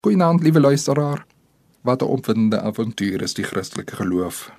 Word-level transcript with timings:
Goeienaand, 0.00 0.42
liewe 0.42 0.60
luisteraar. 0.60 1.26
Wat 1.80 2.02
'n 2.02 2.04
opwindende 2.04 2.60
avontuur 2.60 3.22
is 3.22 3.34
die 3.34 3.44
Christelike 3.44 3.96
geloof. 3.96 4.52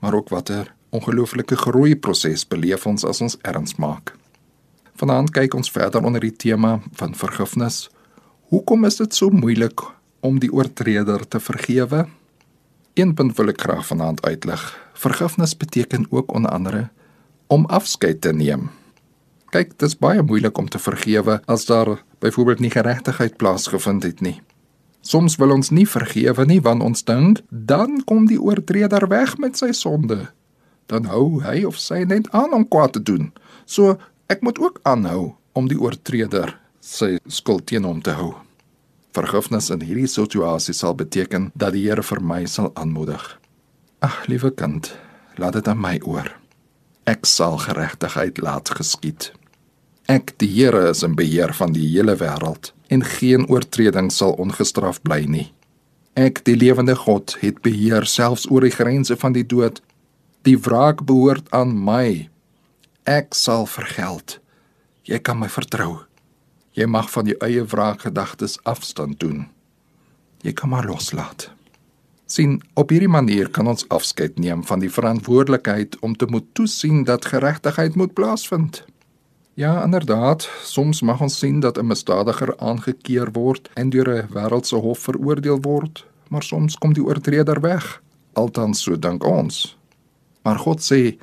Maar 0.00 0.14
ook 0.14 0.28
watter 0.28 0.74
ongelooflike 0.88 1.56
groeiproses 1.56 2.46
beleef 2.46 2.86
ons 2.86 3.04
as 3.04 3.20
ons 3.20 3.36
erns 3.40 3.74
maak. 3.74 4.16
Vanaand 4.94 5.30
kyk 5.30 5.54
ons 5.54 5.70
verder 5.70 6.04
onder 6.04 6.20
die 6.20 6.36
tema 6.36 6.80
van 6.92 7.14
vergifnis. 7.14 7.90
Hoekom 8.40 8.84
is 8.84 8.96
dit 8.96 9.14
so 9.14 9.30
moeilik 9.30 9.80
om 10.20 10.38
die 10.38 10.52
oortreder 10.52 11.28
te 11.28 11.40
vergewe? 11.40 12.08
Een 12.94 13.14
punt 13.14 13.36
wil 13.36 13.48
ek 13.48 13.60
graag 13.60 13.86
vanaand 13.86 14.22
uitlig. 14.26 14.90
Vergifnis 14.92 15.56
beteken 15.56 16.06
ook 16.10 16.32
onder 16.34 16.50
andere 16.50 16.88
om 17.46 17.66
afskeid 17.66 18.20
te 18.20 18.32
neem. 18.32 18.70
Kyk, 19.50 19.68
dit 19.78 19.82
is 19.82 19.98
baie 19.98 20.22
moeilik 20.22 20.58
om 20.58 20.68
te 20.68 20.78
vergewe 20.78 21.40
as 21.44 21.64
daar 21.64 22.04
byvoorbeeld 22.18 22.58
nie 22.58 22.70
geregtigheid 22.70 23.36
plaasgevind 23.36 24.02
het 24.02 24.20
nie. 24.20 24.40
Soms 25.08 25.38
wil 25.40 25.54
ons 25.54 25.70
nie 25.72 25.86
vergewe 25.88 26.44
nie 26.44 26.58
want 26.60 26.84
ons 26.84 27.04
dink 27.08 27.40
dan 27.48 28.02
kom 28.08 28.26
die 28.28 28.40
oortreder 28.40 29.06
weg 29.08 29.38
met 29.40 29.56
sy 29.56 29.70
sonde. 29.72 30.26
Dan 30.88 31.08
hou 31.08 31.40
hy 31.44 31.62
of 31.68 31.78
sy 31.80 32.02
net 32.10 32.28
aan 32.36 32.52
om 32.52 32.66
kwaad 32.68 32.98
te 32.98 33.02
doen. 33.02 33.30
So 33.64 33.96
ek 34.28 34.44
moet 34.44 34.60
ook 34.60 34.82
aanhou 34.84 35.32
om 35.56 35.70
die 35.72 35.80
oortreder 35.80 36.58
sy 36.84 37.16
skuld 37.24 37.70
teen 37.72 37.88
hom 37.88 38.04
te 38.04 38.18
hou. 38.20 38.34
Vergifnis 39.16 39.70
in 39.72 39.80
hierdie 39.80 40.10
situasie 40.10 40.76
sal 40.76 40.92
beteken 40.98 41.50
dat 41.56 41.72
die 41.72 41.86
Here 41.88 42.04
vir 42.04 42.20
my 42.20 42.44
sal 42.44 42.74
aanmoedig. 42.76 43.24
Ag, 44.04 44.26
liewe 44.28 44.52
kind, 44.52 44.92
laat 45.40 45.56
dit 45.56 45.68
aan 45.68 45.80
my 45.80 45.96
oor. 46.04 46.28
Ek 47.08 47.24
sal 47.26 47.56
geregtigheid 47.64 48.38
laat 48.44 48.76
geskied. 48.76 49.32
Ek, 50.06 50.36
die 50.36 50.52
Here, 50.52 50.90
is 50.92 51.02
in 51.02 51.16
beheer 51.16 51.56
van 51.56 51.72
die 51.72 51.88
hele 51.96 52.14
wêreld 52.20 52.74
en 52.88 53.04
geen 53.04 53.46
oortreding 53.48 54.10
sal 54.12 54.32
ongestraf 54.40 55.02
bly 55.02 55.22
nie. 55.28 55.46
Ek, 56.18 56.40
die 56.48 56.56
lewende 56.56 56.96
God, 56.98 57.36
het 57.42 57.60
beheer 57.62 58.08
selfs 58.08 58.48
oor 58.50 58.64
die 58.66 58.74
grense 58.74 59.16
van 59.16 59.36
die 59.36 59.46
dood. 59.46 59.78
Die 60.42 60.56
wraak 60.58 61.04
behoort 61.06 61.46
aan 61.54 61.76
my. 61.84 62.26
Ek 63.06 63.36
sal 63.38 63.68
vergeld. 63.70 64.40
Jy 65.06 65.20
kan 65.22 65.38
my 65.38 65.48
vertrou. 65.52 66.00
Jy 66.74 66.88
mag 66.90 67.06
van 67.10 67.30
jou 67.30 67.36
eie 67.44 67.62
wraakgedagtes 67.62 68.58
afstand 68.68 69.20
doen. 69.22 69.46
Jy 70.42 70.52
kan 70.52 70.74
maar 70.74 70.86
loslaat. 70.86 71.50
sien 72.28 72.58
op 72.76 72.90
hierdie 72.92 73.08
manier 73.08 73.48
kan 73.48 73.66
ons 73.66 73.86
afskeid 73.88 74.34
neem 74.38 74.60
van 74.68 74.82
die 74.84 74.90
verantwoordelikheid 74.92 75.96
om 76.04 76.12
te 76.16 76.26
moet 76.28 76.44
toesien 76.52 77.04
dat 77.08 77.24
geregtigheid 77.24 77.94
moet 77.96 78.12
plaasvind. 78.12 78.82
Ja, 79.58 79.84
inderdaad, 79.84 80.48
soms 80.62 81.00
mag 81.02 81.20
ons 81.20 81.38
sien 81.38 81.60
dat 81.60 81.78
'n 81.78 81.86
misdadiger 81.86 82.56
aangekeer 82.58 83.32
word 83.32 83.70
en 83.74 83.90
deur 83.90 84.08
'n 84.08 84.28
wêreldse 84.30 84.76
hof 84.76 84.98
veroordeel 84.98 85.60
word, 85.60 86.06
maar 86.28 86.42
soms 86.42 86.76
kom 86.78 86.92
die 86.92 87.04
oortreder 87.04 87.60
weg. 87.60 88.02
Althans, 88.32 88.82
so 88.82 88.98
dink 88.98 89.24
ons. 89.24 89.78
Maar 90.42 90.58
God 90.58 90.80
sê 90.92 91.18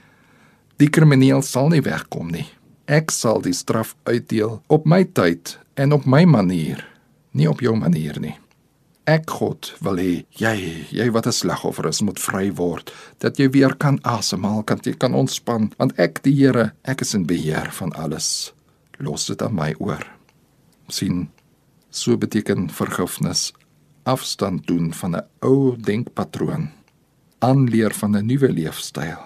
die 0.75 0.89
krimineel 0.89 1.41
sal 1.41 1.67
nie 1.67 1.81
wegkom 1.81 2.31
nie. 2.31 2.45
Ek 2.85 3.11
sal 3.11 3.41
die 3.41 3.53
straf 3.53 3.95
uitdeel 4.03 4.61
op 4.67 4.85
my 4.85 5.03
tyd 5.03 5.59
en 5.73 5.91
op 5.91 6.05
my 6.05 6.23
manier, 6.23 6.87
nie 7.31 7.49
op 7.49 7.59
jou 7.59 7.75
manier 7.75 8.19
nie. 8.19 8.35
Ek 9.05 9.29
God 9.29 9.69
wil 9.85 9.99
hê 10.01 10.13
jy, 10.33 10.55
jy 10.89 11.07
wat 11.13 11.27
'n 11.27 11.31
slagoffer 11.31 11.87
is, 11.87 12.01
moet 12.01 12.19
vry 12.19 12.49
word, 12.49 12.91
dat 13.19 13.37
jy 13.37 13.49
weer 13.49 13.75
kan 13.75 13.99
asemhaal, 14.03 14.63
kan 14.63 14.79
jy 14.83 14.93
kan 14.97 15.13
ontspan, 15.13 15.71
want 15.77 15.93
ek 15.99 16.23
die 16.23 16.33
Here, 16.33 16.73
ek 16.83 17.01
is 17.01 17.13
in 17.13 17.25
beheer 17.25 17.71
van 17.71 17.93
alles. 17.93 18.53
Los 18.99 19.25
dit 19.25 19.41
aan 19.41 19.55
my 19.55 19.75
oor. 19.79 20.05
sien 20.87 21.29
so 21.89 22.17
beteken 22.17 22.69
vergifnis 22.69 23.53
afstand 24.03 24.67
doen 24.67 24.93
van 24.93 25.15
'n 25.15 25.25
ou 25.41 25.75
denkpatroon, 25.77 26.69
aanleer 27.39 27.93
van 27.93 28.15
'n 28.15 28.25
nuwe 28.25 28.51
leefstyl. 28.51 29.21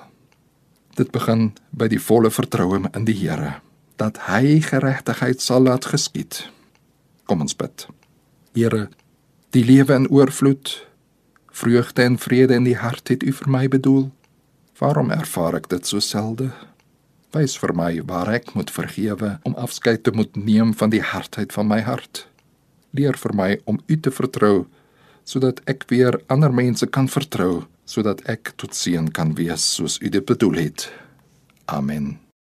Dit 0.96 1.12
begin 1.12 1.54
by 1.72 1.88
die 1.88 2.00
volle 2.00 2.32
vertroue 2.32 2.90
in 2.94 3.06
die 3.06 3.14
Here 3.14 3.62
dat 4.00 4.18
hy 4.32 4.62
geregtigheid 4.64 5.42
sal 5.42 5.62
laat 5.68 5.86
geskied. 5.86 6.50
Kom 7.28 7.42
ons 7.42 7.56
bid. 7.56 7.88
Here 8.56 8.90
Die 9.50 9.66
lewe 9.66 9.96
in 9.98 10.10
oorvloed, 10.10 10.88
vreugde 11.50 12.04
en 12.04 12.18
vrede 12.22 12.54
in 12.54 12.68
die 12.68 12.78
hart 12.78 13.10
het 13.10 13.24
U 13.26 13.32
vir 13.34 13.50
my 13.50 13.64
bedoel. 13.68 14.12
Waarom 14.78 15.10
ervaar 15.10 15.58
ek 15.58 15.72
dit 15.72 15.90
so 15.90 15.98
selde? 16.06 16.52
Wys 17.34 17.58
vir 17.58 17.74
my 17.74 17.90
waar 18.06 18.30
ek 18.30 18.54
moet 18.54 18.70
vergewe 18.70 19.32
om 19.50 19.58
afskeid 19.58 20.06
te 20.06 20.14
moet 20.14 20.38
neem 20.38 20.76
van 20.78 20.94
die 20.94 21.02
hardheid 21.02 21.54
van 21.54 21.66
my 21.66 21.82
hart. 21.82 22.28
Leer 22.94 23.18
vir 23.18 23.34
my 23.34 23.50
om 23.66 23.82
U 23.90 23.98
te 23.98 24.14
vertrou 24.14 24.68
sodat 25.30 25.60
ek 25.70 25.90
weer 25.90 26.16
ander 26.34 26.54
mense 26.54 26.86
kan 26.90 27.10
vertrou, 27.10 27.66
sodat 27.86 28.22
ek 28.30 28.54
tot 28.58 28.74
seën 28.74 29.12
kan 29.14 29.36
wees 29.38 29.66
soos 29.76 30.00
U 30.02 30.10
dit 30.10 30.26
bedoel 30.26 30.66
het. 30.70 30.90
Amen. 31.66 32.18